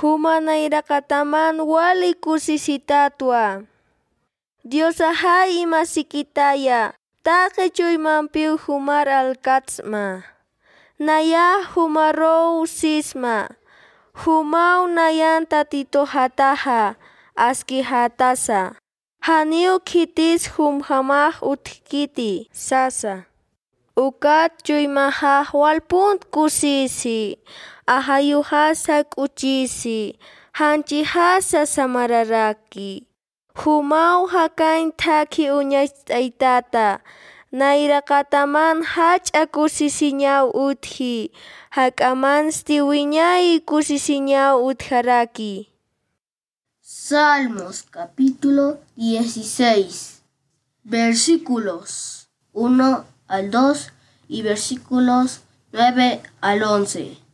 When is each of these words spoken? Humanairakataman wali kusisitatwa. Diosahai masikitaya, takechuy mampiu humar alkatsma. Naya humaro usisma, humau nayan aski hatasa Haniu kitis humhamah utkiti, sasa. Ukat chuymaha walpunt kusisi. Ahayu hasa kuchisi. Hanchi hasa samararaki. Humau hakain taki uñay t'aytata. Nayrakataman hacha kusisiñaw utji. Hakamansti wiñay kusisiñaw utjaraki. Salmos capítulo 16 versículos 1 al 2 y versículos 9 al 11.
Humanairakataman 0.00 1.60
wali 1.60 2.14
kusisitatwa. 2.14 3.62
Diosahai 4.64 5.66
masikitaya, 5.66 6.92
takechuy 7.22 7.96
mampiu 7.96 8.56
humar 8.58 9.08
alkatsma. 9.08 10.22
Naya 10.98 11.64
humaro 11.74 12.60
usisma, 12.60 13.48
humau 14.24 14.88
nayan 14.88 15.46
aski 17.36 17.82
hatasa 17.82 18.76
Haniu 19.20 19.80
kitis 19.80 20.46
humhamah 20.56 21.42
utkiti, 21.42 22.48
sasa. 22.52 23.24
Ukat 23.96 24.52
chuymaha 24.62 25.48
walpunt 25.52 26.28
kusisi. 26.30 27.38
Ahayu 27.86 28.42
hasa 28.42 29.04
kuchisi. 29.04 30.18
Hanchi 30.52 31.02
hasa 31.02 31.66
samararaki. 31.66 33.06
Humau 33.56 34.26
hakain 34.28 34.92
taki 34.92 35.48
uñay 35.48 35.88
t'aytata. 35.88 37.00
Nayrakataman 37.52 38.84
hacha 38.84 39.46
kusisiñaw 39.48 40.52
utji. 40.52 41.32
Hakamansti 41.76 42.84
wiñay 42.84 43.64
kusisiñaw 43.64 44.60
utjaraki. 44.60 45.72
Salmos 46.82 47.82
capítulo 47.90 48.78
16 48.96 50.20
versículos 50.84 52.28
1 52.52 53.04
al 53.28 53.50
2 53.50 53.95
y 54.28 54.42
versículos 54.42 55.40
9 55.72 56.22
al 56.40 56.62
11. 56.62 57.25